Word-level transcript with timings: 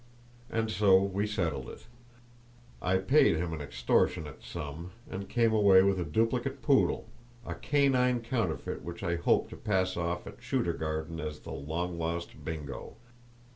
And 0.49 0.71
so 0.71 0.97
we 0.99 1.27
settled 1.27 1.69
it. 1.69 1.85
I 2.81 2.97
paid 2.97 3.35
him 3.35 3.53
an 3.53 3.61
extortionate 3.61 4.43
sum, 4.43 4.93
and 5.07 5.29
came 5.29 5.53
away 5.53 5.83
with 5.83 5.99
a 5.99 6.03
duplicate 6.03 6.63
poodle, 6.63 7.07
a 7.45 7.53
canine 7.53 8.21
counterfeit, 8.21 8.81
which 8.81 9.03
I 9.03 9.17
hoped 9.17 9.51
to 9.51 9.57
pass 9.57 9.95
off 9.97 10.25
at 10.25 10.41
Shuturgarden 10.41 11.19
as 11.19 11.41
the 11.41 11.51
long 11.51 11.99
lost 11.99 12.43
Bingo. 12.43 12.95